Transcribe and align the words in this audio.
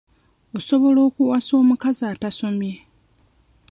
Osobola 0.57 0.99
okuwasa 1.09 1.51
omukazi 1.61 2.03
atasomye? 2.13 2.73